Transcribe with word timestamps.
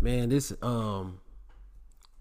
man, 0.00 0.28
this 0.28 0.52
um 0.62 1.20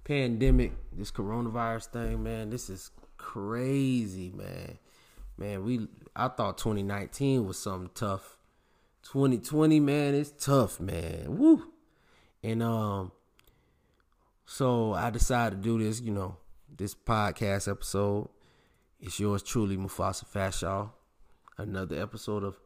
pandemic, 0.03 0.73
this 0.91 1.11
coronavirus 1.11 1.91
thing, 1.91 2.23
man, 2.23 2.49
this 2.49 2.69
is 2.69 2.91
crazy, 3.17 4.31
man. 4.35 4.77
Man, 5.37 5.63
we 5.63 5.87
I 6.15 6.27
thought 6.27 6.57
2019 6.57 7.47
was 7.47 7.57
something 7.57 7.91
tough. 7.93 8.37
2020, 9.03 9.79
man, 9.79 10.15
it's 10.15 10.31
tough, 10.31 10.79
man. 10.79 11.37
Woo. 11.37 11.71
And 12.43 12.63
um 12.63 13.11
so 14.45 14.93
I 14.93 15.09
decided 15.11 15.61
to 15.61 15.69
do 15.69 15.83
this, 15.83 16.01
you 16.01 16.11
know, 16.11 16.37
this 16.75 16.95
podcast 16.95 17.69
episode. 17.69 18.29
It's 18.99 19.19
yours 19.19 19.43
truly, 19.43 19.77
Mufasa 19.77 20.25
Fashaw. 20.25 20.89
Another 21.57 22.01
episode 22.01 22.43
of 22.43 22.59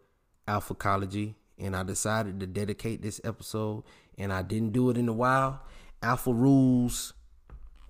Alpha 0.48 0.74
Alphacology. 0.74 1.36
And 1.60 1.76
I 1.76 1.84
decided 1.84 2.40
to 2.40 2.48
dedicate 2.48 3.02
this 3.02 3.22
episode, 3.24 3.84
and 4.18 4.32
I 4.32 4.42
didn't 4.42 4.74
do 4.74 4.90
it 4.90 4.98
in 4.98 5.08
a 5.08 5.14
while. 5.14 5.62
Alpha 6.02 6.34
rules 6.34 7.14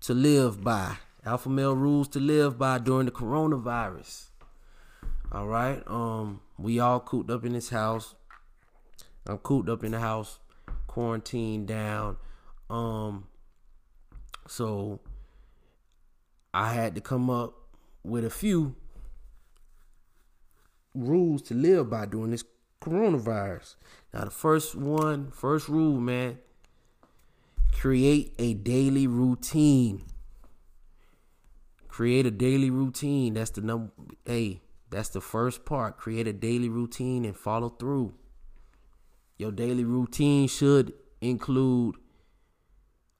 to 0.01 0.13
live 0.13 0.63
by. 0.63 0.97
Alpha 1.25 1.49
male 1.49 1.75
rules 1.75 2.07
to 2.09 2.19
live 2.19 2.57
by 2.57 2.77
during 2.77 3.05
the 3.05 3.11
coronavirus. 3.11 4.29
All 5.31 5.47
right. 5.47 5.81
Um, 5.87 6.41
we 6.57 6.79
all 6.79 6.99
cooped 6.99 7.29
up 7.29 7.45
in 7.45 7.53
this 7.53 7.69
house. 7.69 8.15
I'm 9.25 9.37
cooped 9.37 9.69
up 9.69 9.83
in 9.83 9.91
the 9.91 9.99
house, 9.99 10.39
quarantined 10.85 11.67
down. 11.67 12.17
Um, 12.69 13.27
so 14.47 14.99
I 16.53 16.73
had 16.73 16.95
to 16.95 17.01
come 17.01 17.29
up 17.29 17.53
with 18.03 18.25
a 18.25 18.29
few 18.29 18.75
rules 20.93 21.41
to 21.43 21.53
live 21.53 21.89
by 21.89 22.05
during 22.05 22.31
this 22.31 22.43
coronavirus. 22.83 23.75
Now, 24.13 24.25
the 24.25 24.31
first 24.31 24.75
one, 24.75 25.31
first 25.31 25.69
rule, 25.69 25.99
man, 25.99 26.37
create 27.71 28.33
a 28.37 28.53
daily 28.53 29.07
routine. 29.07 30.03
Create 31.87 32.25
a 32.25 32.31
daily 32.31 32.69
routine. 32.69 33.35
That's 33.35 33.51
the 33.51 33.61
number. 33.61 33.91
Hey, 34.25 34.61
that's 34.89 35.09
the 35.09 35.21
first 35.21 35.65
part. 35.65 35.97
Create 35.97 36.27
a 36.27 36.33
daily 36.33 36.69
routine 36.69 37.25
and 37.25 37.35
follow 37.35 37.69
through. 37.69 38.13
Your 39.37 39.51
daily 39.51 39.83
routine 39.83 40.47
should 40.47 40.93
include 41.21 41.95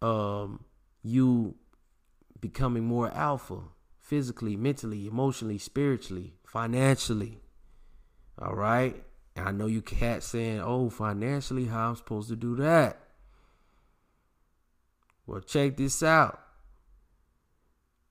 um, 0.02 0.66
you 1.02 1.56
becoming 2.40 2.84
more 2.84 3.10
alpha 3.12 3.60
physically, 4.00 4.56
mentally, 4.56 5.08
emotionally, 5.08 5.58
spiritually, 5.58 6.34
financially. 6.46 7.40
All 8.40 8.56
right? 8.56 9.04
And 9.36 9.48
I 9.48 9.52
know 9.52 9.66
you 9.66 9.82
cats 9.82 10.28
saying, 10.28 10.62
oh, 10.62 10.90
financially, 10.90 11.66
how 11.66 11.90
I'm 11.90 11.96
supposed 11.96 12.30
to 12.30 12.36
do 12.36 12.56
that? 12.58 13.00
Well, 15.26 15.42
check 15.42 15.78
this 15.78 16.04
out. 16.04 16.40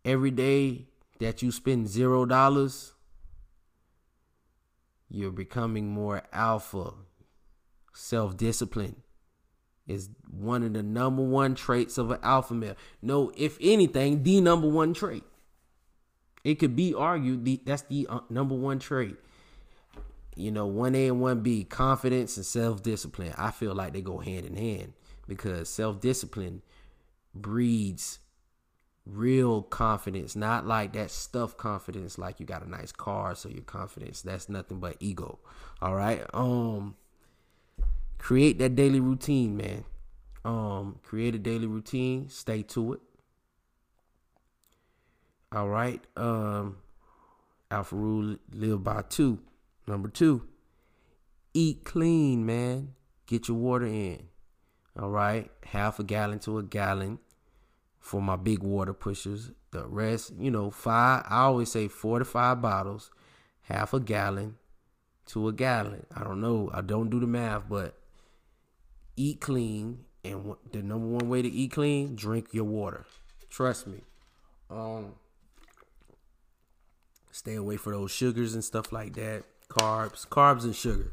Every 0.05 0.31
day 0.31 0.87
that 1.21 1.43
you 1.43 1.53
spend 1.53 1.89
zero 1.89 2.25
dollars, 2.27 2.95
you're 5.09 5.31
becoming 5.31 5.89
more 5.89 6.23
alpha. 6.33 6.95
Self 7.95 8.37
discipline 8.37 8.97
is 9.87 10.09
one 10.31 10.63
of 10.63 10.73
the 10.73 10.83
number 10.83 11.23
one 11.23 11.55
traits 11.55 11.99
of 11.99 12.11
an 12.11 12.19
alpha 12.23 12.55
male. 12.55 12.75
No, 13.03 13.31
if 13.37 13.59
anything, 13.61 14.23
the 14.23 14.41
number 14.41 14.69
one 14.69 14.95
trait. 14.95 15.25
It 16.43 16.57
could 16.57 16.75
be 16.75 16.95
argued 16.95 17.45
the, 17.45 17.61
that's 17.65 17.83
the 17.83 18.07
uh, 18.09 18.21
number 18.31 18.55
one 18.55 18.79
trait. 18.79 19.17
You 20.35 20.51
know, 20.51 20.69
1A 20.69 21.09
and 21.09 21.21
1B, 21.21 21.69
confidence 21.69 22.37
and 22.37 22.47
self 22.47 22.83
discipline. 22.83 23.35
I 23.37 23.51
feel 23.51 23.75
like 23.75 23.93
they 23.93 24.01
go 24.01 24.19
hand 24.19 24.47
in 24.47 24.57
hand 24.57 24.95
because 25.27 25.69
self 25.69 26.01
discipline 26.01 26.63
breeds 27.35 28.19
real 29.05 29.63
confidence, 29.63 30.37
not 30.37 30.67
like 30.67 30.93
that 30.93 31.11
stuff 31.11 31.57
confidence, 31.57 32.19
like 32.19 32.41
you 32.41 32.47
got 32.47 32.65
a 32.65 32.71
nice 32.71 32.93
car, 32.93 33.35
so 33.35 33.49
your 33.49 33.63
confidence. 33.63 34.23
That's 34.23 34.49
nothing 34.49 34.79
but 34.81 34.97
ego. 35.01 35.39
All 35.81 35.95
right. 35.95 36.23
Um 36.33 36.97
create 38.19 38.59
that 38.59 38.77
daily 38.77 39.01
routine, 39.01 39.57
man. 39.57 39.85
Um, 40.45 40.99
create 41.03 41.35
a 41.35 41.39
daily 41.39 41.67
routine, 41.67 42.29
stay 42.29 42.63
to 42.65 42.95
it. 42.95 43.01
All 45.51 45.69
right. 45.69 46.03
Um 46.17 46.79
Alpha 47.71 47.97
rule 47.97 48.37
live 48.53 48.85
by 48.85 49.03
two. 49.03 49.39
Number 49.93 50.09
two, 50.09 50.49
eat 51.53 51.85
clean, 51.85 52.47
man. 52.47 52.95
Get 53.27 53.49
your 53.49 53.59
water 53.59 53.85
in. 53.85 54.23
All 54.99 55.11
right. 55.11 55.51
Half 55.65 55.99
a 55.99 56.03
gallon 56.03 56.39
to 56.41 56.57
a 56.57 56.63
gallon 56.63 57.19
for 58.01 58.23
my 58.23 58.37
big 58.37 58.63
water 58.63 58.95
pushers. 58.95 59.51
The 59.71 59.87
rest, 59.87 60.33
you 60.39 60.51
know, 60.51 60.71
five, 60.71 61.27
I 61.29 61.43
always 61.43 61.71
say 61.71 61.89
four 61.89 62.19
to 62.19 62.25
five 62.25 62.63
bottles, 62.63 63.11
half 63.65 63.93
a 63.93 64.01
gallon 64.01 64.57
to 65.27 65.49
a 65.49 65.53
gallon. 65.53 66.07
I 66.17 66.25
don't 66.25 66.41
know. 66.41 66.71
I 66.73 66.81
don't 66.81 67.11
do 67.11 67.21
the 67.21 67.27
math, 67.27 67.69
but 67.69 67.95
eat 69.15 69.43
clean. 69.43 70.07
And 70.25 70.55
the 70.73 70.83
number 70.83 71.07
one 71.07 71.29
way 71.29 71.43
to 71.43 71.51
eat 71.51 71.73
clean, 71.73 72.17
drink 72.17 72.55
your 72.55 72.65
water. 72.65 73.05
Trust 73.51 73.87
me. 73.87 74.01
Um, 74.71 75.17
stay 77.31 77.57
away 77.57 77.77
for 77.77 77.93
those 77.93 78.11
sugars 78.11 78.55
and 78.55 78.65
stuff 78.65 78.91
like 78.91 79.13
that. 79.17 79.45
Carbs, 79.73 80.27
carbs 80.29 80.65
and 80.65 80.77
sugar. 80.77 81.13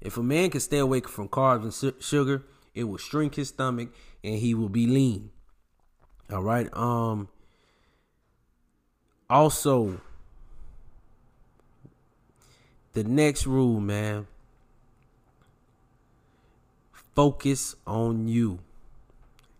If 0.00 0.16
a 0.16 0.22
man 0.22 0.50
can 0.50 0.60
stay 0.60 0.78
away 0.78 1.00
from 1.00 1.28
carbs 1.28 1.62
and 1.62 1.74
su- 1.74 1.94
sugar, 2.00 2.42
it 2.74 2.84
will 2.84 2.96
shrink 2.96 3.34
his 3.34 3.48
stomach 3.48 3.90
and 4.24 4.36
he 4.36 4.54
will 4.54 4.68
be 4.68 4.86
lean. 4.86 5.30
All 6.32 6.42
right. 6.42 6.68
Um 6.74 7.28
also 9.28 10.00
the 12.94 13.04
next 13.04 13.46
rule, 13.46 13.80
man. 13.80 14.26
Focus 17.14 17.74
on 17.86 18.28
you. 18.28 18.60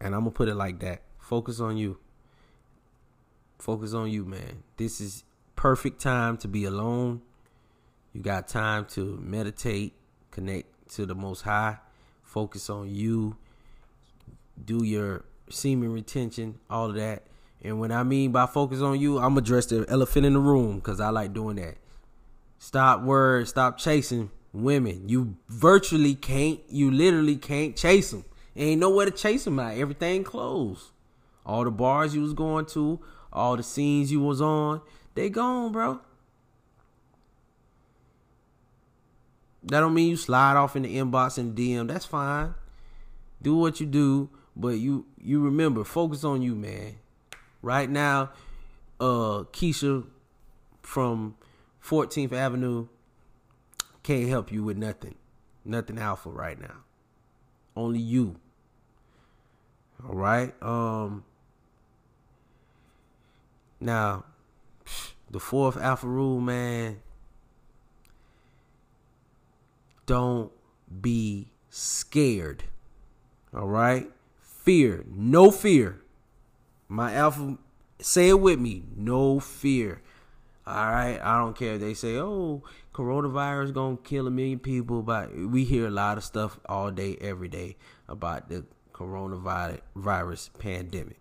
And 0.00 0.14
I'm 0.14 0.22
going 0.22 0.32
to 0.32 0.36
put 0.36 0.48
it 0.48 0.54
like 0.54 0.78
that. 0.80 1.02
Focus 1.18 1.60
on 1.60 1.76
you. 1.76 1.98
Focus 3.58 3.94
on 3.94 4.10
you, 4.10 4.24
man. 4.24 4.62
This 4.76 5.00
is 5.00 5.24
perfect 5.56 6.00
time 6.00 6.36
to 6.38 6.48
be 6.48 6.64
alone. 6.64 7.20
You 8.12 8.22
got 8.22 8.48
time 8.48 8.86
to 8.86 9.18
meditate, 9.22 9.94
connect 10.30 10.90
to 10.94 11.06
the 11.06 11.14
most 11.14 11.42
high, 11.42 11.78
focus 12.22 12.70
on 12.70 12.94
you, 12.94 13.36
do 14.64 14.84
your 14.84 15.24
semen 15.50 15.92
retention, 15.92 16.58
all 16.70 16.90
of 16.90 16.96
that. 16.96 17.24
And 17.62 17.80
when 17.80 17.92
I 17.92 18.02
mean 18.02 18.32
by 18.32 18.46
focus 18.46 18.80
on 18.80 19.00
you, 19.00 19.18
I'm 19.18 19.36
address 19.36 19.66
the 19.66 19.84
elephant 19.88 20.26
in 20.26 20.34
the 20.34 20.38
room 20.40 20.76
because 20.76 21.00
I 21.00 21.10
like 21.10 21.32
doing 21.32 21.56
that. 21.56 21.76
Stop 22.58 23.02
words, 23.02 23.50
stop 23.50 23.78
chasing 23.78 24.30
women. 24.52 25.08
You 25.08 25.36
virtually 25.48 26.14
can't, 26.14 26.60
you 26.68 26.90
literally 26.90 27.36
can't 27.36 27.76
chase 27.76 28.10
them. 28.10 28.24
Ain't 28.56 28.80
nowhere 28.80 29.06
to 29.06 29.12
chase 29.12 29.44
them 29.44 29.58
at. 29.60 29.78
Everything 29.78 30.24
closed. 30.24 30.90
All 31.46 31.64
the 31.64 31.70
bars 31.70 32.14
you 32.14 32.22
was 32.22 32.32
going 32.32 32.66
to, 32.66 33.00
all 33.32 33.56
the 33.56 33.62
scenes 33.62 34.10
you 34.10 34.20
was 34.20 34.40
on, 34.40 34.80
they 35.14 35.30
gone, 35.30 35.72
bro. 35.72 36.00
That 39.68 39.80
don't 39.80 39.92
mean 39.92 40.08
you 40.08 40.16
slide 40.16 40.56
off 40.56 40.76
in 40.76 40.82
the 40.82 40.96
inbox 40.96 41.36
and 41.36 41.56
DM. 41.56 41.88
That's 41.88 42.06
fine. 42.06 42.54
Do 43.42 43.54
what 43.54 43.80
you 43.80 43.86
do, 43.86 44.30
but 44.56 44.78
you 44.78 45.06
you 45.20 45.40
remember, 45.40 45.84
focus 45.84 46.24
on 46.24 46.40
you, 46.40 46.54
man. 46.54 46.96
Right 47.60 47.88
now, 47.88 48.30
uh 48.98 49.44
Keisha 49.52 50.06
from 50.82 51.36
14th 51.84 52.32
Avenue 52.32 52.88
can't 54.02 54.28
help 54.28 54.50
you 54.50 54.64
with 54.64 54.78
nothing. 54.78 55.16
Nothing 55.66 55.98
alpha 55.98 56.30
right 56.30 56.58
now. 56.58 56.84
Only 57.76 57.98
you. 57.98 58.36
All 60.02 60.14
right? 60.14 60.54
Um 60.62 61.24
now 63.80 64.24
the 65.30 65.38
fourth 65.40 65.76
alpha 65.76 66.06
rule, 66.06 66.40
man. 66.40 67.00
Don't 70.08 70.50
be 70.88 71.52
scared. 71.68 72.64
All 73.54 73.68
right? 73.68 74.10
fear, 74.68 75.02
no 75.08 75.50
fear. 75.50 75.98
My 76.88 77.14
alpha, 77.14 77.56
say 78.02 78.28
it 78.28 78.38
with 78.38 78.58
me, 78.60 78.84
no 78.94 79.40
fear. 79.40 80.02
All 80.66 80.92
right, 80.92 81.18
I 81.22 81.38
don't 81.38 81.56
care. 81.56 81.76
If 81.76 81.80
they 81.80 81.94
say, 81.94 82.18
"Oh, 82.18 82.62
coronavirus 82.92 83.72
gonna 83.72 83.96
kill 83.96 84.26
a 84.26 84.30
million 84.30 84.58
people," 84.58 85.00
but 85.00 85.34
we 85.34 85.64
hear 85.64 85.86
a 85.86 85.90
lot 85.90 86.18
of 86.18 86.24
stuff 86.24 86.60
all 86.68 86.90
day, 86.90 87.16
every 87.18 87.48
day 87.48 87.78
about 88.06 88.50
the 88.50 88.66
coronavirus 88.92 90.50
pandemic. 90.58 91.20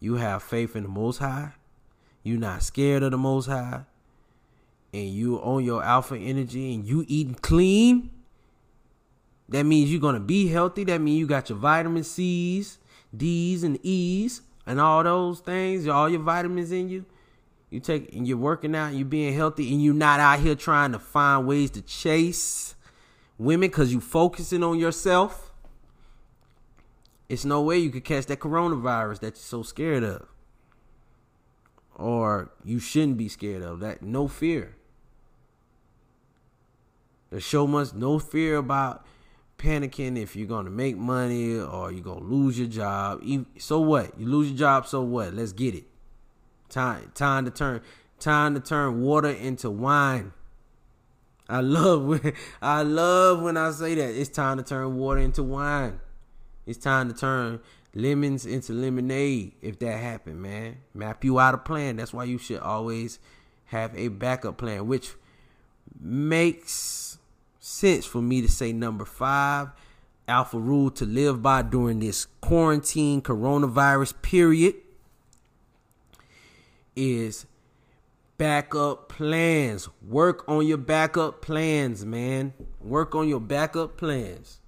You 0.00 0.14
have 0.16 0.42
faith 0.42 0.74
in 0.74 0.82
the 0.82 0.88
Most 0.88 1.18
High. 1.18 1.52
You're 2.24 2.40
not 2.40 2.64
scared 2.64 3.04
of 3.04 3.12
the 3.12 3.18
Most 3.18 3.46
High, 3.46 3.84
and 4.96 5.10
you 5.10 5.40
own 5.40 5.64
your 5.64 5.84
alpha 5.84 6.16
energy, 6.16 6.74
and 6.74 6.86
you 6.86 7.04
eating 7.06 7.34
clean. 7.34 8.10
That 9.48 9.64
means 9.64 9.90
you're 9.90 10.00
gonna 10.00 10.20
be 10.20 10.48
healthy. 10.48 10.84
That 10.84 11.00
means 11.00 11.18
you 11.18 11.26
got 11.26 11.48
your 11.50 11.58
vitamin 11.58 12.02
C's, 12.02 12.78
D's, 13.16 13.62
and 13.62 13.78
E's, 13.84 14.42
and 14.66 14.80
all 14.80 15.04
those 15.04 15.40
things. 15.40 15.86
All 15.86 16.08
your 16.08 16.20
vitamins 16.20 16.72
in 16.72 16.88
you. 16.88 17.04
You 17.70 17.80
take 17.80 18.12
and 18.14 18.26
you're 18.26 18.38
working 18.38 18.74
out. 18.74 18.94
You're 18.94 19.06
being 19.06 19.34
healthy, 19.34 19.72
and 19.72 19.82
you're 19.82 19.94
not 19.94 20.18
out 20.18 20.40
here 20.40 20.54
trying 20.54 20.92
to 20.92 20.98
find 20.98 21.46
ways 21.46 21.70
to 21.72 21.82
chase 21.82 22.74
women 23.38 23.68
because 23.68 23.92
you 23.92 24.00
focusing 24.00 24.62
on 24.62 24.78
yourself. 24.78 25.52
It's 27.28 27.44
no 27.44 27.60
way 27.62 27.78
you 27.78 27.90
could 27.90 28.04
catch 28.04 28.26
that 28.26 28.38
coronavirus 28.38 29.20
that 29.20 29.34
you're 29.34 29.36
so 29.36 29.62
scared 29.62 30.04
of, 30.04 30.28
or 31.94 32.52
you 32.64 32.78
shouldn't 32.78 33.16
be 33.16 33.28
scared 33.28 33.62
of. 33.62 33.80
That 33.80 34.00
no 34.00 34.28
fear. 34.28 34.76
There's 37.30 37.42
show 37.42 37.66
must 37.66 37.94
no 37.94 38.18
fear 38.18 38.56
about 38.56 39.04
panicking 39.58 40.18
if 40.20 40.36
you're 40.36 40.46
gonna 40.46 40.70
make 40.70 40.96
money 40.96 41.58
or 41.58 41.90
you're 41.90 42.02
gonna 42.02 42.20
lose 42.20 42.58
your 42.58 42.68
job. 42.68 43.24
So 43.58 43.80
what? 43.80 44.18
You 44.18 44.26
lose 44.26 44.50
your 44.50 44.58
job, 44.58 44.86
so 44.86 45.02
what? 45.02 45.34
Let's 45.34 45.52
get 45.52 45.74
it. 45.74 45.84
Time 46.68 47.12
time 47.14 47.44
to 47.44 47.50
turn 47.50 47.80
time 48.18 48.54
to 48.54 48.60
turn 48.60 49.00
water 49.02 49.30
into 49.30 49.70
wine. 49.70 50.32
I 51.48 51.60
love 51.60 52.04
when 52.04 52.32
I 52.62 52.82
love 52.82 53.42
when 53.42 53.56
I 53.56 53.70
say 53.70 53.94
that. 53.94 54.14
It's 54.14 54.30
time 54.30 54.58
to 54.58 54.62
turn 54.62 54.96
water 54.96 55.20
into 55.20 55.42
wine. 55.42 56.00
It's 56.66 56.78
time 56.78 57.08
to 57.08 57.14
turn 57.14 57.60
lemons 57.94 58.44
into 58.44 58.72
lemonade 58.72 59.52
if 59.62 59.78
that 59.78 59.98
happened, 59.98 60.42
man. 60.42 60.78
Map 60.92 61.24
you 61.24 61.38
out 61.38 61.54
a 61.54 61.58
plan. 61.58 61.96
That's 61.96 62.12
why 62.12 62.24
you 62.24 62.38
should 62.38 62.60
always 62.60 63.18
have 63.66 63.96
a 63.96 64.08
backup 64.08 64.58
plan, 64.58 64.86
which 64.86 65.14
makes 66.00 67.18
sense 67.58 68.06
for 68.06 68.22
me 68.22 68.42
to 68.42 68.48
say 68.48 68.72
number 68.72 69.04
five 69.04 69.68
alpha 70.28 70.58
rule 70.58 70.90
to 70.90 71.04
live 71.04 71.42
by 71.42 71.62
during 71.62 72.00
this 72.00 72.26
quarantine 72.40 73.22
coronavirus 73.22 74.14
period 74.22 74.74
is 76.94 77.46
backup 78.38 79.08
plans. 79.08 79.88
Work 80.06 80.48
on 80.48 80.66
your 80.66 80.78
backup 80.78 81.42
plans, 81.42 82.04
man. 82.04 82.54
Work 82.80 83.14
on 83.14 83.28
your 83.28 83.40
backup 83.40 83.96
plans. 83.96 84.60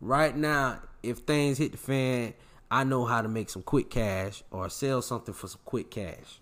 Right 0.00 0.36
now, 0.36 0.80
if 1.02 1.18
things 1.18 1.58
hit 1.58 1.72
the 1.72 1.78
fan, 1.78 2.34
I 2.70 2.84
know 2.84 3.04
how 3.04 3.22
to 3.22 3.28
make 3.28 3.50
some 3.50 3.62
quick 3.62 3.90
cash 3.90 4.42
or 4.50 4.68
sell 4.68 5.02
something 5.02 5.34
for 5.34 5.46
some 5.48 5.60
quick 5.64 5.90
cash. 5.90 6.40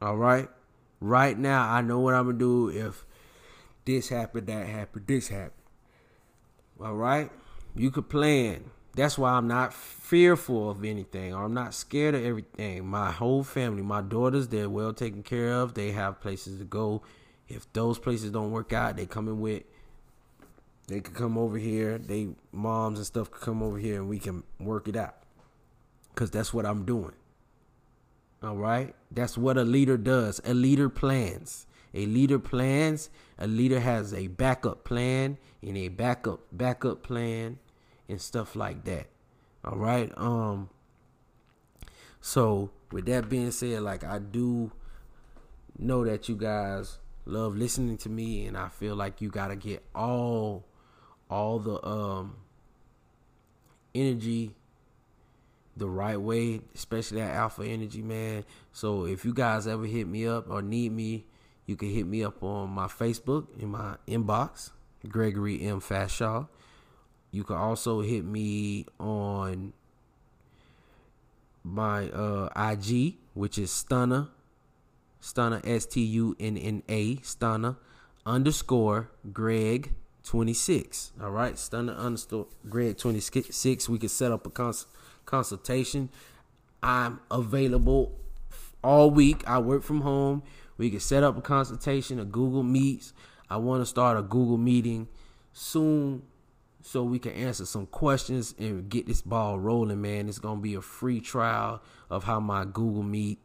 All 0.00 0.16
right? 0.16 0.48
Right 1.00 1.38
now, 1.38 1.70
I 1.70 1.80
know 1.80 2.00
what 2.00 2.14
I'm 2.14 2.26
to 2.26 2.32
do 2.32 2.68
if 2.68 3.04
this 3.84 4.08
happened, 4.08 4.48
that 4.48 4.66
happened, 4.66 5.06
this 5.06 5.28
happened. 5.28 5.52
All 6.80 6.94
right? 6.94 7.30
You 7.74 7.90
could 7.90 8.08
plan. 8.08 8.70
That's 8.94 9.16
why 9.16 9.30
I'm 9.30 9.46
not 9.46 9.72
fearful 9.72 10.70
of 10.70 10.84
anything 10.84 11.32
or 11.32 11.44
I'm 11.44 11.54
not 11.54 11.72
scared 11.72 12.16
of 12.16 12.24
everything. 12.24 12.86
My 12.86 13.12
whole 13.12 13.44
family, 13.44 13.82
my 13.82 14.00
daughters, 14.00 14.48
they're 14.48 14.68
well 14.68 14.92
taken 14.92 15.22
care 15.22 15.52
of. 15.52 15.74
They 15.74 15.92
have 15.92 16.20
places 16.20 16.58
to 16.58 16.64
go. 16.64 17.02
If 17.46 17.72
those 17.72 17.98
places 17.98 18.32
don't 18.32 18.50
work 18.50 18.72
out, 18.72 18.96
they 18.96 19.06
come 19.06 19.28
in 19.28 19.40
with 19.40 19.62
they 20.88 21.00
could 21.00 21.14
come 21.14 21.38
over 21.38 21.58
here. 21.58 21.98
They 21.98 22.30
moms 22.50 22.98
and 22.98 23.06
stuff 23.06 23.30
could 23.30 23.42
come 23.42 23.62
over 23.62 23.78
here 23.78 23.96
and 23.96 24.08
we 24.08 24.18
can 24.18 24.42
work 24.58 24.88
it 24.88 24.96
out. 24.96 25.14
Cause 26.14 26.30
that's 26.30 26.52
what 26.52 26.66
I'm 26.66 26.84
doing. 26.84 27.12
All 28.42 28.56
right? 28.56 28.94
That's 29.10 29.36
what 29.36 29.56
a 29.56 29.64
leader 29.64 29.96
does. 29.96 30.40
A 30.44 30.54
leader 30.54 30.88
plans. 30.88 31.66
A 31.94 32.06
leader 32.06 32.38
plans. 32.38 33.10
A 33.38 33.46
leader 33.46 33.80
has 33.80 34.14
a 34.14 34.28
backup 34.28 34.84
plan 34.84 35.38
and 35.62 35.76
a 35.76 35.88
backup 35.88 36.40
backup 36.52 37.02
plan 37.02 37.58
and 38.08 38.20
stuff 38.20 38.54
like 38.54 38.84
that. 38.84 39.06
All 39.64 39.76
right. 39.76 40.12
Um 40.16 40.70
so 42.20 42.70
with 42.92 43.06
that 43.06 43.28
being 43.28 43.50
said, 43.50 43.82
like 43.82 44.04
I 44.04 44.18
do 44.18 44.72
know 45.78 46.04
that 46.04 46.28
you 46.28 46.36
guys 46.36 46.98
love 47.24 47.56
listening 47.56 47.96
to 47.98 48.08
me 48.08 48.46
and 48.46 48.56
I 48.56 48.68
feel 48.68 48.96
like 48.96 49.20
you 49.20 49.28
got 49.28 49.48
to 49.48 49.56
get 49.56 49.84
all 49.94 50.64
all 51.30 51.58
the 51.58 51.84
um 51.86 52.36
energy 53.94 54.54
the 55.78 55.88
right 55.88 56.20
way, 56.20 56.60
especially 56.74 57.20
that 57.20 57.34
alpha 57.34 57.64
energy, 57.64 58.02
man. 58.02 58.44
So 58.72 59.06
if 59.06 59.24
you 59.24 59.32
guys 59.32 59.66
ever 59.66 59.86
hit 59.86 60.06
me 60.06 60.26
up 60.26 60.50
or 60.50 60.62
need 60.62 60.92
me, 60.92 61.24
you 61.66 61.76
can 61.76 61.90
hit 61.90 62.06
me 62.06 62.24
up 62.24 62.42
on 62.42 62.70
my 62.70 62.86
Facebook 62.86 63.46
in 63.58 63.70
my 63.70 63.96
inbox, 64.06 64.70
Gregory 65.08 65.62
M. 65.62 65.80
Fashaw. 65.80 66.48
You 67.30 67.44
can 67.44 67.56
also 67.56 68.00
hit 68.00 68.24
me 68.24 68.86
on 68.98 69.74
my 71.62 72.08
uh, 72.08 72.48
IG, 72.56 73.16
which 73.34 73.58
is 73.58 73.70
Stunner, 73.70 74.28
Stunner 75.20 75.60
S 75.64 75.84
T 75.86 76.02
U 76.02 76.34
N 76.40 76.56
N 76.56 76.82
A, 76.88 77.16
Stunna 77.16 77.76
underscore 78.24 79.10
Greg 79.32 79.94
26. 80.24 81.12
All 81.22 81.30
right, 81.30 81.54
Stunna 81.54 81.96
underscore 81.96 82.46
Greg 82.68 82.98
26. 82.98 83.88
We 83.88 83.98
can 83.98 84.08
set 84.08 84.32
up 84.32 84.46
a 84.46 84.50
cons- 84.50 84.86
consultation. 85.28 86.08
I'm 86.82 87.20
available 87.30 88.18
all 88.82 89.10
week. 89.10 89.46
I 89.46 89.58
work 89.58 89.82
from 89.82 90.00
home. 90.00 90.42
We 90.76 90.90
can 90.90 91.00
set 91.00 91.22
up 91.22 91.36
a 91.36 91.40
consultation, 91.40 92.18
a 92.18 92.24
Google 92.24 92.62
Meets. 92.62 93.12
I 93.50 93.56
want 93.58 93.82
to 93.82 93.86
start 93.86 94.18
a 94.18 94.22
Google 94.22 94.58
meeting 94.58 95.08
soon 95.52 96.22
so 96.82 97.02
we 97.02 97.18
can 97.18 97.32
answer 97.32 97.66
some 97.66 97.86
questions 97.86 98.54
and 98.58 98.88
get 98.88 99.06
this 99.06 99.22
ball 99.22 99.58
rolling, 99.58 100.00
man. 100.00 100.28
It's 100.28 100.38
gonna 100.38 100.60
be 100.60 100.74
a 100.74 100.80
free 100.80 101.20
trial 101.20 101.82
of 102.08 102.24
how 102.24 102.40
my 102.40 102.64
Google 102.64 103.02
Meet 103.02 103.38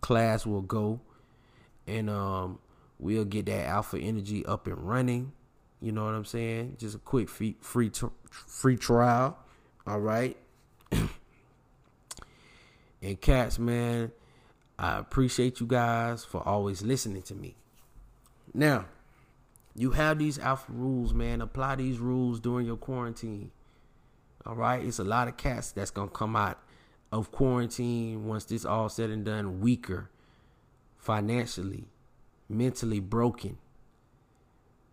class 0.00 0.46
will 0.46 0.62
go, 0.62 1.00
and 1.86 2.08
um, 2.08 2.58
we'll 2.98 3.24
get 3.24 3.46
that 3.46 3.66
alpha 3.66 3.98
energy 3.98 4.44
up 4.46 4.66
and 4.66 4.78
running. 4.78 5.32
You 5.80 5.92
know 5.92 6.04
what 6.04 6.14
I'm 6.14 6.24
saying? 6.24 6.76
Just 6.78 6.96
a 6.96 6.98
quick 6.98 7.28
free 7.28 7.56
free, 7.60 7.90
free 8.30 8.76
trial. 8.76 9.38
All 9.86 10.00
right. 10.00 10.36
and 13.02 13.20
cats, 13.20 13.58
man, 13.58 14.12
I 14.78 14.98
appreciate 14.98 15.60
you 15.60 15.66
guys 15.66 16.24
for 16.24 16.46
always 16.46 16.82
listening 16.82 17.22
to 17.22 17.34
me. 17.34 17.56
Now. 18.54 18.86
You 19.74 19.92
have 19.92 20.18
these 20.18 20.38
alpha 20.38 20.72
rules, 20.72 21.14
man. 21.14 21.40
Apply 21.40 21.76
these 21.76 21.98
rules 21.98 22.40
during 22.40 22.66
your 22.66 22.76
quarantine. 22.76 23.50
All 24.44 24.54
right, 24.54 24.84
it's 24.84 24.98
a 24.98 25.04
lot 25.04 25.28
of 25.28 25.36
cats 25.36 25.72
that's 25.72 25.90
gonna 25.90 26.10
come 26.10 26.34
out 26.34 26.58
of 27.12 27.30
quarantine 27.30 28.26
once 28.26 28.44
this 28.44 28.64
all 28.64 28.88
said 28.88 29.10
and 29.10 29.24
done 29.24 29.60
weaker 29.60 30.10
financially, 30.96 31.88
mentally 32.48 33.00
broken. 33.00 33.58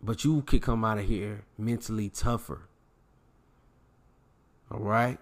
But 0.02 0.24
you 0.24 0.42
could 0.42 0.62
come 0.62 0.84
out 0.84 0.98
of 0.98 1.06
here 1.06 1.44
mentally 1.56 2.08
tougher. 2.08 2.68
All 4.70 4.80
right? 4.80 5.18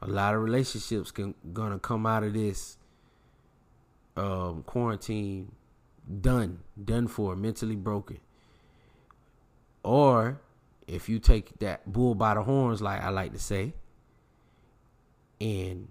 A 0.00 0.06
lot 0.06 0.34
of 0.34 0.42
relationships 0.42 1.10
can 1.10 1.34
gonna 1.52 1.78
come 1.78 2.06
out 2.06 2.22
of 2.22 2.32
this 2.32 2.76
um, 4.16 4.62
quarantine 4.64 5.52
done, 6.20 6.60
done 6.82 7.08
for, 7.08 7.34
mentally 7.36 7.76
broken. 7.76 8.18
Or 9.82 10.40
if 10.86 11.08
you 11.08 11.18
take 11.18 11.58
that 11.58 11.92
bull 11.92 12.14
by 12.14 12.34
the 12.34 12.42
horns, 12.42 12.80
like 12.80 13.02
I 13.02 13.10
like 13.10 13.32
to 13.32 13.38
say, 13.38 13.74
and 15.40 15.88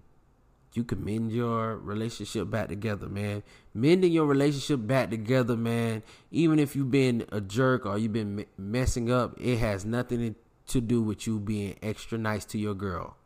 you 0.73 0.83
can 0.83 1.03
mend 1.03 1.31
your 1.31 1.77
relationship 1.77 2.49
back 2.49 2.69
together, 2.69 3.09
man. 3.09 3.43
Mending 3.73 4.11
your 4.11 4.25
relationship 4.25 4.85
back 4.85 5.09
together, 5.09 5.57
man. 5.57 6.03
Even 6.31 6.59
if 6.59 6.75
you've 6.75 6.91
been 6.91 7.25
a 7.31 7.41
jerk 7.41 7.85
or 7.85 7.97
you've 7.97 8.13
been 8.13 8.45
messing 8.57 9.11
up, 9.11 9.35
it 9.39 9.57
has 9.57 9.85
nothing 9.85 10.35
to 10.67 10.81
do 10.81 11.01
with 11.01 11.25
you 11.25 11.39
being 11.39 11.75
extra 11.81 12.17
nice 12.17 12.45
to 12.45 12.57
your 12.57 12.75
girl. 12.75 13.16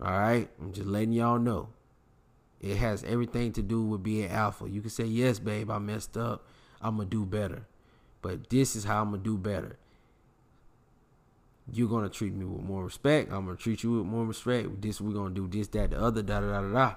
All 0.00 0.12
right, 0.12 0.48
I'm 0.60 0.72
just 0.72 0.86
letting 0.86 1.12
y'all 1.12 1.38
know. 1.38 1.70
It 2.60 2.76
has 2.76 3.02
everything 3.04 3.52
to 3.52 3.62
do 3.62 3.82
with 3.82 4.02
being 4.02 4.30
alpha. 4.30 4.68
You 4.68 4.80
can 4.80 4.90
say, 4.90 5.04
"Yes, 5.04 5.38
babe, 5.38 5.70
I 5.70 5.78
messed 5.78 6.16
up. 6.16 6.46
I'm 6.80 6.96
gonna 6.96 7.08
do 7.08 7.24
better." 7.24 7.66
But 8.22 8.50
this 8.50 8.76
is 8.76 8.84
how 8.84 9.02
I'm 9.02 9.10
gonna 9.10 9.22
do 9.22 9.36
better. 9.36 9.76
You're 11.70 11.88
gonna 11.88 12.08
treat 12.08 12.32
me 12.32 12.44
with 12.44 12.62
more 12.62 12.84
respect. 12.84 13.32
I'm 13.32 13.44
gonna 13.44 13.56
treat 13.56 13.82
you 13.82 13.98
with 13.98 14.06
more 14.06 14.24
respect. 14.24 14.80
This 14.80 15.00
we're 15.00 15.12
gonna 15.12 15.34
do 15.34 15.46
this, 15.46 15.68
that, 15.68 15.90
the 15.90 16.00
other, 16.00 16.22
da 16.22 16.40
da 16.40 16.60
da 16.60 16.72
da. 16.72 16.94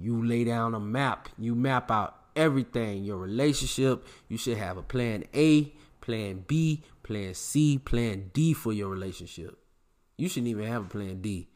You 0.00 0.24
lay 0.24 0.44
down 0.44 0.74
a 0.74 0.80
map. 0.80 1.28
You 1.38 1.54
map 1.54 1.90
out 1.90 2.16
everything. 2.34 3.04
Your 3.04 3.18
relationship. 3.18 4.06
You 4.28 4.38
should 4.38 4.58
have 4.58 4.76
a 4.76 4.82
plan 4.82 5.24
A, 5.34 5.74
plan 6.00 6.44
B, 6.46 6.84
plan 7.02 7.34
C, 7.34 7.78
plan 7.78 8.30
D 8.32 8.52
for 8.52 8.72
your 8.72 8.88
relationship. 8.88 9.61
You 10.22 10.28
shouldn't 10.28 10.50
even 10.50 10.68
have 10.68 10.84
a 10.84 10.88
plan 10.88 11.20
D. 11.20 11.48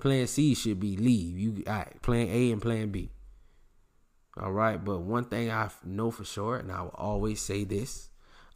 Plan 0.00 0.26
C 0.26 0.52
should 0.56 0.80
be 0.80 0.96
leave. 0.96 1.38
You 1.38 1.62
all 1.64 1.74
right, 1.74 2.02
plan 2.02 2.26
A 2.28 2.50
and 2.50 2.60
plan 2.60 2.88
B. 2.88 3.12
All 4.36 4.50
right. 4.50 4.84
But 4.84 5.02
one 5.02 5.26
thing 5.26 5.52
I 5.52 5.70
know 5.84 6.10
for 6.10 6.24
sure, 6.24 6.56
and 6.56 6.72
I 6.72 6.82
will 6.82 6.94
always 6.96 7.40
say 7.40 7.62
this 7.62 8.08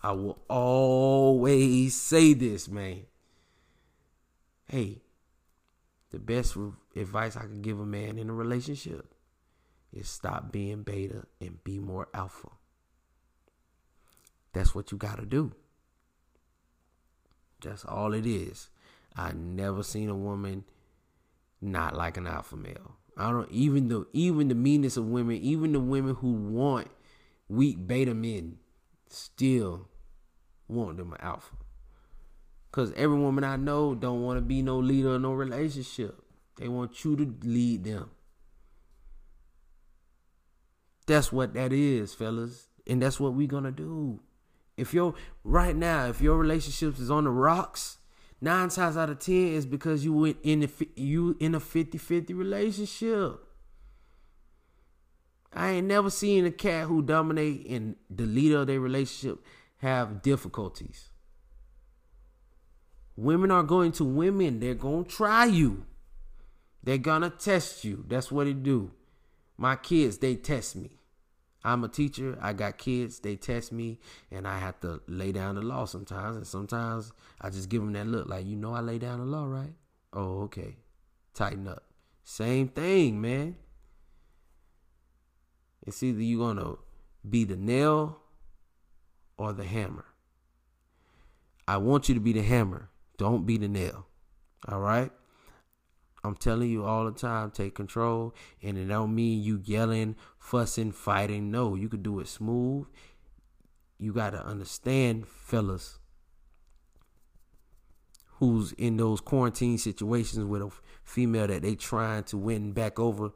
I 0.02 0.10
will 0.10 0.42
always 0.50 1.94
say 1.94 2.34
this, 2.34 2.68
man. 2.68 3.02
Hey, 4.66 5.02
the 6.10 6.18
best 6.18 6.56
advice 6.96 7.36
I 7.36 7.42
could 7.42 7.62
give 7.62 7.78
a 7.78 7.86
man 7.86 8.18
in 8.18 8.28
a 8.28 8.34
relationship 8.34 9.06
is 9.92 10.08
stop 10.08 10.50
being 10.50 10.82
beta 10.82 11.26
and 11.40 11.62
be 11.62 11.78
more 11.78 12.08
alpha. 12.12 12.48
That's 14.52 14.74
what 14.74 14.90
you 14.90 14.98
got 14.98 15.20
to 15.20 15.26
do. 15.26 15.52
That's 17.62 17.84
all 17.84 18.14
it 18.14 18.26
is. 18.26 18.68
I 19.16 19.32
never 19.32 19.82
seen 19.82 20.08
a 20.08 20.14
woman 20.14 20.64
not 21.60 21.96
like 21.96 22.16
an 22.16 22.26
alpha 22.26 22.56
male. 22.56 22.96
I 23.16 23.30
don't 23.30 23.50
even 23.50 23.88
the 23.88 24.06
even 24.12 24.48
the 24.48 24.54
meanness 24.54 24.96
of 24.96 25.06
women, 25.06 25.36
even 25.36 25.72
the 25.72 25.80
women 25.80 26.14
who 26.16 26.32
want 26.32 26.88
weak 27.48 27.86
beta 27.86 28.14
men, 28.14 28.58
still 29.08 29.88
want 30.68 30.96
them 30.96 31.12
an 31.12 31.20
alpha. 31.20 31.56
Cause 32.72 32.92
every 32.96 33.18
woman 33.18 33.44
I 33.44 33.56
know 33.56 33.94
don't 33.94 34.22
want 34.22 34.38
to 34.38 34.42
be 34.42 34.62
no 34.62 34.78
leader 34.78 35.16
in 35.16 35.22
no 35.22 35.32
relationship. 35.32 36.18
They 36.56 36.68
want 36.68 37.04
you 37.04 37.16
to 37.16 37.34
lead 37.46 37.84
them. 37.84 38.10
That's 41.06 41.30
what 41.30 41.52
that 41.54 41.72
is, 41.72 42.14
fellas. 42.14 42.68
And 42.86 43.02
that's 43.02 43.20
what 43.20 43.34
we 43.34 43.46
gonna 43.46 43.72
do. 43.72 44.20
If 44.76 44.94
your 44.94 45.14
right 45.44 45.76
now, 45.76 46.06
if 46.06 46.22
your 46.22 46.38
relationship 46.38 46.98
is 46.98 47.10
on 47.10 47.24
the 47.24 47.30
rocks, 47.30 47.98
nine 48.42 48.68
times 48.68 48.96
out 48.96 49.08
of 49.08 49.20
ten 49.20 49.54
is 49.54 49.64
because 49.64 50.04
you 50.04 50.12
went 50.12 50.36
in 50.42 50.60
the 50.60 50.88
you 50.96 51.36
in 51.40 51.54
a 51.54 51.60
50-50 51.60 52.36
relationship. 52.36 53.40
I 55.54 55.70
ain't 55.70 55.86
never 55.86 56.10
seen 56.10 56.44
a 56.44 56.50
cat 56.50 56.86
who 56.86 57.02
dominate 57.02 57.66
and 57.68 57.96
the 58.10 58.24
leader 58.24 58.58
of 58.58 58.66
their 58.66 58.80
relationship 58.80 59.44
have 59.78 60.22
difficulties. 60.22 61.10
Women 63.16 63.50
are 63.50 63.62
going 63.62 63.92
to 63.92 64.04
women. 64.04 64.60
They're 64.60 64.74
to 65.04 65.10
try 65.10 65.44
you. 65.44 65.84
They're 66.82 66.98
to 67.22 67.30
test 67.30 67.84
you. 67.84 68.04
That's 68.08 68.32
what 68.32 68.46
they 68.46 68.54
do. 68.54 68.90
My 69.58 69.76
kids, 69.76 70.18
they 70.18 70.34
test 70.34 70.74
me. 70.74 70.90
I'm 71.64 71.84
a 71.84 71.88
teacher. 71.88 72.38
I 72.40 72.52
got 72.52 72.78
kids. 72.78 73.20
They 73.20 73.36
test 73.36 73.72
me, 73.72 73.98
and 74.30 74.46
I 74.46 74.58
have 74.58 74.80
to 74.80 75.00
lay 75.06 75.32
down 75.32 75.54
the 75.54 75.62
law 75.62 75.84
sometimes. 75.84 76.36
And 76.36 76.46
sometimes 76.46 77.12
I 77.40 77.50
just 77.50 77.68
give 77.68 77.82
them 77.82 77.92
that 77.92 78.06
look, 78.06 78.28
like 78.28 78.46
you 78.46 78.56
know, 78.56 78.74
I 78.74 78.80
lay 78.80 78.98
down 78.98 79.20
the 79.20 79.26
law, 79.26 79.44
right? 79.44 79.72
Oh, 80.12 80.42
okay. 80.42 80.76
Tighten 81.34 81.68
up. 81.68 81.84
Same 82.24 82.68
thing, 82.68 83.20
man. 83.20 83.56
It's 85.86 86.02
either 86.02 86.22
you're 86.22 86.46
gonna 86.46 86.74
be 87.28 87.44
the 87.44 87.56
nail 87.56 88.18
or 89.36 89.52
the 89.52 89.64
hammer. 89.64 90.04
I 91.66 91.76
want 91.78 92.08
you 92.08 92.14
to 92.14 92.20
be 92.20 92.32
the 92.32 92.42
hammer. 92.42 92.90
Don't 93.18 93.46
be 93.46 93.56
the 93.56 93.68
nail. 93.68 94.06
All 94.68 94.80
right? 94.80 95.10
I'm 96.24 96.36
telling 96.36 96.70
you 96.70 96.84
all 96.84 97.04
the 97.04 97.12
time, 97.12 97.50
take 97.50 97.74
control. 97.74 98.34
And 98.62 98.78
it 98.78 98.86
don't 98.86 99.14
mean 99.14 99.42
you 99.42 99.60
yelling, 99.64 100.16
fussing, 100.38 100.92
fighting. 100.92 101.50
No, 101.50 101.74
you 101.74 101.88
could 101.88 102.02
do 102.02 102.20
it 102.20 102.28
smooth. 102.28 102.86
You 103.98 104.12
got 104.12 104.30
to 104.30 104.44
understand, 104.44 105.26
fellas, 105.26 105.98
who's 108.38 108.72
in 108.72 108.96
those 108.96 109.20
quarantine 109.20 109.78
situations 109.78 110.44
with 110.44 110.62
a 110.62 110.70
female 111.04 111.46
that 111.48 111.62
they 111.62 111.74
trying 111.74 112.24
to 112.24 112.36
win 112.36 112.72
back 112.72 112.98
over. 112.98 113.30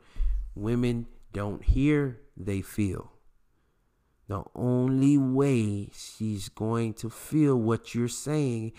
Women 0.54 1.06
don't 1.32 1.62
hear, 1.62 2.20
they 2.36 2.60
feel. 2.62 3.12
The 4.28 4.42
only 4.54 5.18
way 5.18 5.90
she's 5.92 6.48
going 6.48 6.94
to 6.94 7.10
feel 7.10 7.56
what 7.56 7.94
you're 7.94 8.08
saying 8.08 8.72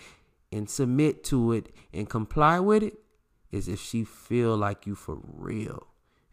and 0.52 0.68
submit 0.68 1.24
to 1.24 1.52
it 1.52 1.74
and 1.92 2.08
comply 2.08 2.60
with 2.60 2.82
it 2.82 2.98
is 3.50 3.68
if 3.68 3.80
she 3.80 4.04
feel 4.04 4.56
like 4.56 4.86
you 4.86 4.94
for 4.94 5.18
real. 5.22 5.86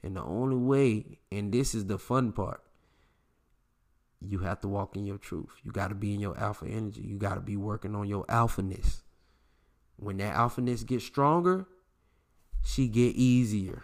And 0.03 0.15
the 0.15 0.23
only 0.23 0.57
way, 0.57 1.19
and 1.31 1.51
this 1.51 1.73
is 1.73 1.85
the 1.85 1.97
fun 1.97 2.31
part, 2.31 2.61
you 4.21 4.39
have 4.39 4.61
to 4.61 4.67
walk 4.67 4.95
in 4.95 5.05
your 5.05 5.17
truth. 5.17 5.55
You 5.63 5.71
got 5.71 5.89
to 5.89 5.95
be 5.95 6.13
in 6.13 6.19
your 6.19 6.37
alpha 6.37 6.65
energy. 6.65 7.01
You 7.01 7.17
got 7.17 7.35
to 7.35 7.41
be 7.41 7.57
working 7.57 7.95
on 7.95 8.07
your 8.07 8.25
alphaness. 8.25 9.01
When 9.97 10.17
that 10.17 10.35
alphaness 10.35 10.85
gets 10.85 11.05
stronger, 11.05 11.67
she 12.63 12.87
get 12.87 13.15
easier. 13.15 13.83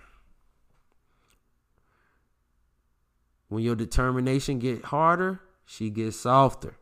When 3.47 3.63
your 3.63 3.75
determination 3.75 4.59
get 4.59 4.85
harder, 4.85 5.41
she 5.65 5.89
gets 5.89 6.17
softer. 6.17 6.77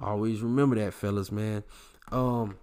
Always 0.00 0.40
remember 0.40 0.76
that, 0.76 0.94
fellas, 0.94 1.30
man. 1.30 1.64
Um, 2.10 2.56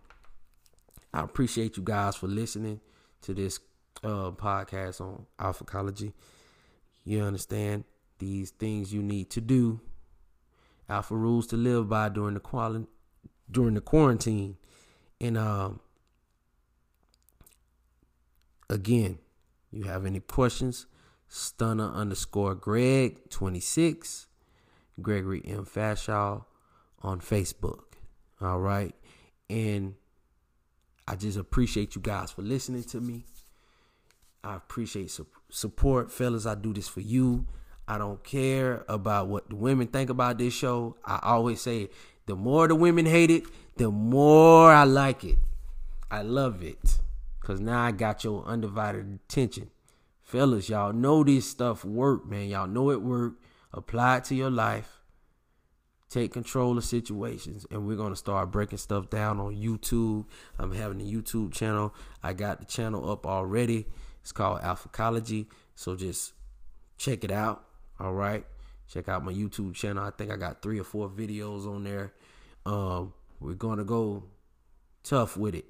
I 1.17 1.23
appreciate 1.23 1.77
you 1.77 1.83
guys 1.83 2.15
for 2.15 2.27
listening 2.27 2.79
to 3.23 3.33
this 3.33 3.59
uh, 4.03 4.29
podcast 4.29 5.01
on 5.01 5.25
alphacology. 5.39 6.13
You 7.05 7.23
understand 7.23 7.85
these 8.19 8.51
things 8.51 8.93
you 8.93 9.01
need 9.01 9.31
to 9.31 9.41
do. 9.41 9.79
Alpha 10.87 11.15
rules 11.15 11.47
to 11.47 11.57
live 11.57 11.89
by 11.89 12.09
during 12.09 12.35
the 12.35 12.39
quali- 12.39 12.85
during 13.49 13.73
the 13.73 13.81
quarantine. 13.81 14.57
And 15.19 15.39
um, 15.39 15.79
again, 18.69 19.17
you 19.71 19.85
have 19.85 20.05
any 20.05 20.19
questions? 20.19 20.85
Stunner 21.27 21.91
underscore 21.93 22.53
Greg 22.53 23.27
twenty 23.31 23.59
six, 23.59 24.27
Gregory 25.01 25.41
M 25.47 25.65
Fashaw 25.65 26.45
on 27.01 27.21
Facebook. 27.21 27.95
All 28.39 28.59
right, 28.59 28.93
and 29.49 29.95
I 31.07 31.15
just 31.15 31.37
appreciate 31.37 31.95
you 31.95 32.01
guys 32.01 32.31
for 32.31 32.41
listening 32.41 32.83
to 32.85 32.99
me. 32.99 33.25
I 34.43 34.55
appreciate 34.55 35.09
su- 35.09 35.27
support, 35.49 36.11
fellas. 36.11 36.45
I 36.45 36.55
do 36.55 36.73
this 36.73 36.87
for 36.87 37.01
you. 37.01 37.45
I 37.87 37.97
don't 37.97 38.21
care 38.23 38.83
about 38.89 39.27
what 39.27 39.49
the 39.49 39.55
women 39.55 39.87
think 39.87 40.09
about 40.09 40.37
this 40.37 40.53
show. 40.53 40.97
I 41.05 41.19
always 41.23 41.61
say, 41.61 41.89
the 42.25 42.35
more 42.35 42.67
the 42.67 42.75
women 42.75 43.05
hate 43.05 43.31
it, 43.31 43.43
the 43.77 43.89
more 43.89 44.71
I 44.71 44.83
like 44.83 45.23
it. 45.23 45.37
I 46.11 46.23
love 46.23 46.61
it. 46.61 46.97
Cause 47.39 47.61
now 47.61 47.81
I 47.81 47.91
got 47.91 48.25
your 48.25 48.43
undivided 48.45 49.19
attention. 49.25 49.69
Fellas, 50.21 50.67
y'all 50.67 50.91
know 50.91 51.23
this 51.23 51.49
stuff 51.49 51.85
work, 51.85 52.27
man. 52.27 52.49
Y'all 52.49 52.67
know 52.67 52.91
it 52.91 53.01
work. 53.01 53.35
Apply 53.71 54.17
it 54.17 54.25
to 54.25 54.35
your 54.35 54.51
life 54.51 54.96
take 56.09 56.31
control 56.31 56.77
of 56.77 56.85
situations 56.85 57.65
and 57.69 57.85
we're 57.85 57.97
going 57.97 58.11
to 58.11 58.17
start 58.17 58.51
breaking 58.51 58.77
stuff 58.77 59.09
down 59.09 59.39
on 59.39 59.55
YouTube. 59.55 60.25
I'm 60.57 60.71
having 60.73 61.01
a 61.01 61.03
YouTube 61.03 61.53
channel. 61.53 61.93
I 62.23 62.33
got 62.33 62.59
the 62.59 62.65
channel 62.65 63.11
up 63.11 63.25
already. 63.25 63.87
It's 64.21 64.31
called 64.31 64.61
Alphacology. 64.61 65.47
So 65.75 65.95
just 65.95 66.33
check 66.97 67.23
it 67.23 67.31
out. 67.31 67.65
All 67.99 68.13
right. 68.13 68.45
Check 68.87 69.09
out 69.09 69.23
my 69.23 69.33
YouTube 69.33 69.75
channel. 69.75 70.03
I 70.03 70.11
think 70.11 70.31
I 70.31 70.37
got 70.37 70.61
three 70.61 70.79
or 70.79 70.85
four 70.85 71.09
videos 71.09 71.67
on 71.67 71.83
there. 71.83 72.13
Um, 72.65 73.13
we're 73.39 73.53
going 73.53 73.79
to 73.79 73.83
go 73.83 74.23
tough 75.03 75.35
with 75.35 75.55
it. 75.55 75.65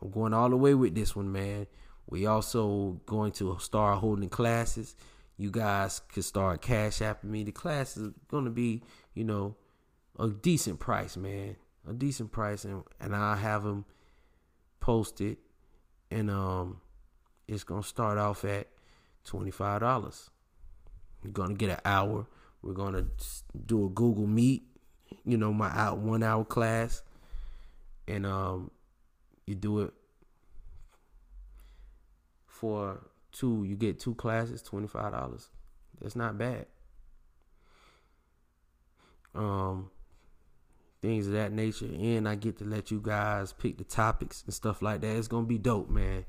I'm 0.00 0.10
going 0.10 0.32
all 0.32 0.48
the 0.48 0.56
way 0.56 0.74
with 0.74 0.94
this 0.94 1.16
one, 1.16 1.32
man. 1.32 1.66
We 2.08 2.26
also 2.26 3.00
going 3.06 3.32
to 3.32 3.58
start 3.60 3.98
holding 3.98 4.28
classes. 4.28 4.94
You 5.36 5.50
guys 5.50 6.00
can 6.12 6.22
start 6.22 6.62
cash 6.62 6.98
apping 6.98 7.24
me. 7.24 7.44
The 7.44 7.52
class 7.52 7.96
is 7.96 8.12
going 8.28 8.44
to 8.44 8.50
be, 8.50 8.82
you 9.14 9.24
know, 9.24 9.56
a 10.18 10.28
decent 10.28 10.80
price, 10.80 11.16
man. 11.16 11.56
A 11.88 11.92
decent 11.92 12.30
price, 12.30 12.64
and 12.64 12.82
and 13.00 13.16
I 13.16 13.36
have 13.36 13.64
them 13.64 13.84
posted, 14.80 15.38
and 16.10 16.30
um, 16.30 16.80
it's 17.48 17.64
gonna 17.64 17.82
start 17.82 18.18
off 18.18 18.44
at 18.44 18.68
twenty 19.24 19.50
five 19.50 19.80
dollars. 19.80 20.30
You're 21.22 21.32
gonna 21.32 21.54
get 21.54 21.70
an 21.70 21.80
hour. 21.84 22.26
We're 22.62 22.74
gonna 22.74 23.06
do 23.66 23.86
a 23.86 23.88
Google 23.88 24.26
Meet. 24.26 24.64
You 25.24 25.38
know, 25.38 25.52
my 25.52 25.70
out 25.70 25.98
one 25.98 26.22
hour 26.22 26.44
class, 26.44 27.02
and 28.06 28.26
um, 28.26 28.70
you 29.46 29.54
do 29.54 29.80
it 29.80 29.92
for 32.46 33.00
two. 33.32 33.64
You 33.64 33.76
get 33.76 33.98
two 33.98 34.14
classes, 34.14 34.62
twenty 34.62 34.86
five 34.86 35.12
dollars. 35.12 35.48
That's 36.00 36.16
not 36.16 36.38
bad. 36.38 36.66
Um, 39.34 39.90
things 41.02 41.26
of 41.26 41.32
that 41.32 41.52
nature. 41.52 41.86
And 41.86 42.28
I 42.28 42.34
get 42.34 42.58
to 42.58 42.64
let 42.64 42.90
you 42.90 43.00
guys 43.02 43.52
pick 43.52 43.78
the 43.78 43.84
topics 43.84 44.42
and 44.44 44.54
stuff 44.54 44.82
like 44.82 45.00
that. 45.00 45.16
It's 45.16 45.28
gonna 45.28 45.46
be 45.46 45.58
dope, 45.58 45.88
man. 45.88 46.24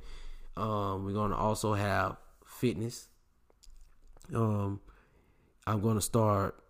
Um, 0.57 1.05
we're 1.05 1.13
gonna 1.13 1.35
also 1.35 1.73
have 1.73 2.17
fitness. 2.45 3.07
Um, 4.33 4.79
I'm 5.67 5.81
gonna 5.81 6.01
start 6.01 6.61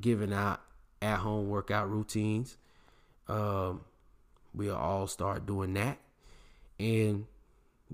giving 0.00 0.32
out 0.32 0.60
at 1.00 1.18
home 1.18 1.48
workout 1.48 1.90
routines. 1.90 2.58
Um, 3.28 3.82
we'll 4.54 4.76
all 4.76 5.06
start 5.06 5.46
doing 5.46 5.74
that. 5.74 5.98
And, 6.78 7.26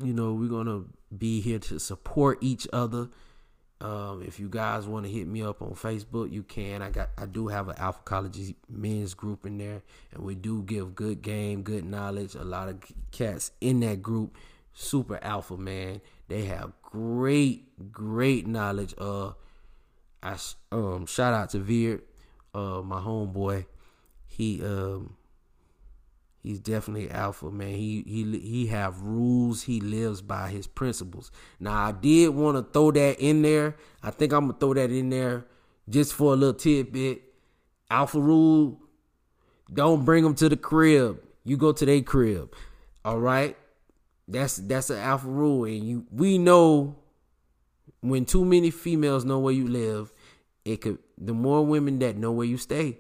you 0.02 0.12
know, 0.12 0.34
we're 0.34 0.48
gonna 0.48 0.84
be 1.16 1.40
here 1.40 1.58
to 1.58 1.78
support 1.78 2.38
each 2.40 2.66
other. 2.72 3.08
Um, 3.82 4.22
if 4.22 4.38
you 4.38 4.48
guys 4.48 4.86
want 4.86 5.06
to 5.06 5.10
hit 5.10 5.26
me 5.26 5.42
up 5.42 5.60
on 5.60 5.72
Facebook, 5.72 6.30
you 6.30 6.44
can. 6.44 6.82
I 6.82 6.90
got 6.90 7.10
I 7.18 7.26
do 7.26 7.48
have 7.48 7.68
an 7.68 7.74
Alphacology 7.78 8.54
men's 8.68 9.12
group 9.12 9.44
in 9.44 9.58
there, 9.58 9.82
and 10.14 10.22
we 10.22 10.36
do 10.36 10.62
give 10.62 10.94
good 10.94 11.20
game, 11.20 11.62
good 11.62 11.84
knowledge. 11.84 12.36
A 12.36 12.44
lot 12.44 12.68
of 12.68 12.80
cats 13.10 13.50
in 13.60 13.80
that 13.80 14.00
group, 14.00 14.36
super 14.72 15.18
alpha 15.20 15.56
man. 15.56 16.00
They 16.28 16.44
have 16.44 16.72
great, 16.80 17.90
great 17.90 18.46
knowledge. 18.46 18.94
Uh, 18.96 19.32
I 20.22 20.36
um 20.70 21.06
shout 21.06 21.34
out 21.34 21.50
to 21.50 21.58
Veer, 21.58 22.02
uh, 22.54 22.82
my 22.84 23.00
homeboy. 23.00 23.66
He 24.28 24.62
um 24.62 25.16
He's 26.42 26.58
definitely 26.58 27.08
alpha, 27.08 27.50
man. 27.52 27.74
He 27.74 28.02
he 28.04 28.38
he 28.38 28.66
have 28.66 29.00
rules. 29.00 29.62
He 29.62 29.80
lives 29.80 30.22
by 30.22 30.48
his 30.48 30.66
principles. 30.66 31.30
Now 31.60 31.86
I 31.86 31.92
did 31.92 32.30
want 32.30 32.56
to 32.56 32.72
throw 32.72 32.90
that 32.90 33.20
in 33.20 33.42
there. 33.42 33.76
I 34.02 34.10
think 34.10 34.32
I'm 34.32 34.48
gonna 34.48 34.58
throw 34.58 34.74
that 34.74 34.90
in 34.90 35.10
there 35.10 35.46
just 35.88 36.14
for 36.14 36.32
a 36.32 36.36
little 36.36 36.54
tidbit. 36.54 37.22
Alpha 37.88 38.20
rule: 38.20 38.80
don't 39.72 40.04
bring 40.04 40.24
them 40.24 40.34
to 40.36 40.48
the 40.48 40.56
crib. 40.56 41.22
You 41.44 41.56
go 41.56 41.72
to 41.72 41.86
their 41.86 42.02
crib. 42.02 42.54
All 43.04 43.20
right. 43.20 43.56
That's 44.26 44.56
that's 44.56 44.90
an 44.90 44.98
alpha 44.98 45.28
rule, 45.28 45.64
and 45.64 45.84
you 45.84 46.06
we 46.10 46.38
know 46.38 46.96
when 48.00 48.24
too 48.24 48.44
many 48.44 48.70
females 48.70 49.24
know 49.24 49.38
where 49.38 49.52
you 49.52 49.68
live, 49.68 50.12
it 50.64 50.80
could. 50.80 50.98
The 51.18 51.34
more 51.34 51.64
women 51.64 52.00
that 52.00 52.16
know 52.16 52.32
where 52.32 52.46
you 52.46 52.56
stay, 52.56 52.98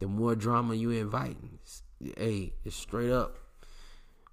the 0.00 0.06
more 0.06 0.34
drama 0.34 0.74
you 0.74 0.90
invite 0.90 1.36
hey, 2.00 2.52
it's 2.64 2.76
straight 2.76 3.10
up. 3.10 3.38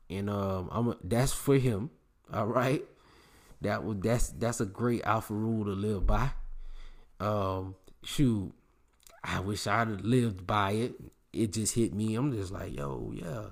And 0.10 0.30
um, 0.30 0.70
I'm 0.72 0.88
a, 0.90 0.98
that's 1.04 1.32
for 1.32 1.58
him. 1.58 1.90
All 2.34 2.48
right, 2.48 2.84
that 3.62 3.84
was 3.84 3.98
that's 4.00 4.30
that's 4.30 4.60
a 4.60 4.66
great 4.66 5.04
alpha 5.04 5.34
rule 5.34 5.66
to 5.66 5.72
live 5.72 6.06
by. 6.06 6.32
Um, 7.20 7.76
shoot, 8.04 8.54
I 9.24 9.40
wish 9.40 9.68
I'd 9.68 9.88
have 9.88 10.02
lived 10.02 10.46
by 10.46 10.72
it. 10.72 10.94
It 11.32 11.54
just 11.54 11.74
hit 11.74 11.94
me. 11.94 12.16
I'm 12.16 12.32
just 12.32 12.52
like, 12.52 12.76
yo, 12.76 13.12
yeah, 13.16 13.46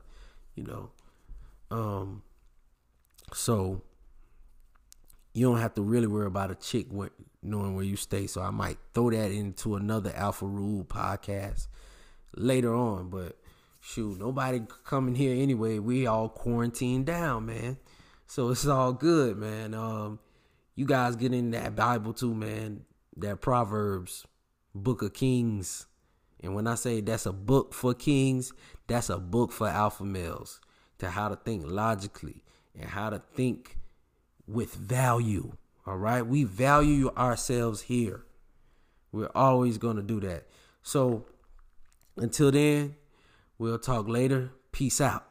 you 0.55 0.63
know. 0.63 0.91
Um, 1.71 2.23
so 3.33 3.81
you 5.33 5.49
don't 5.49 5.59
have 5.59 5.73
to 5.75 5.81
really 5.81 6.07
worry 6.07 6.27
about 6.27 6.51
a 6.51 6.55
chick 6.55 6.87
knowing 7.41 7.75
where 7.75 7.85
you 7.85 7.95
stay. 7.95 8.27
So 8.27 8.41
I 8.41 8.49
might 8.49 8.77
throw 8.93 9.09
that 9.11 9.31
into 9.31 9.75
another 9.75 10.11
Alpha 10.15 10.45
Rule 10.45 10.83
podcast 10.83 11.67
later 12.35 12.75
on. 12.75 13.09
But 13.09 13.37
shoot, 13.81 14.17
nobody 14.17 14.61
coming 14.85 15.15
here 15.15 15.41
anyway. 15.41 15.79
We 15.79 16.07
all 16.07 16.29
quarantined 16.29 17.07
down, 17.07 17.47
man. 17.47 17.77
So 18.27 18.49
it's 18.49 18.65
all 18.65 18.93
good, 18.93 19.37
man. 19.37 19.73
Um, 19.73 20.19
you 20.75 20.85
guys 20.85 21.17
get 21.17 21.33
in 21.33 21.51
that 21.51 21.75
Bible 21.75 22.13
too, 22.13 22.33
man. 22.33 22.85
That 23.17 23.41
Proverbs, 23.41 24.25
Book 24.73 25.01
of 25.01 25.13
Kings. 25.13 25.87
And 26.41 26.55
when 26.55 26.65
I 26.65 26.75
say 26.75 27.01
that's 27.01 27.25
a 27.25 27.33
book 27.33 27.73
for 27.73 27.93
kings, 27.93 28.51
that's 28.87 29.09
a 29.09 29.19
book 29.19 29.51
for 29.51 29.67
alpha 29.67 30.03
males 30.03 30.59
to 30.99 31.09
how 31.09 31.29
to 31.29 31.35
think 31.35 31.63
logically 31.65 32.43
and 32.79 32.89
how 32.89 33.09
to 33.09 33.21
think 33.35 33.77
with 34.47 34.73
value. 34.73 35.51
All 35.85 35.97
right. 35.97 36.25
We 36.25 36.43
value 36.45 37.11
ourselves 37.15 37.81
here. 37.81 38.23
We're 39.11 39.31
always 39.35 39.77
going 39.77 39.97
to 39.97 40.01
do 40.01 40.19
that. 40.21 40.47
So 40.81 41.25
until 42.17 42.51
then, 42.51 42.95
We'll 43.61 43.77
talk 43.77 44.07
later. 44.07 44.53
Peace 44.71 44.99
out. 44.99 45.30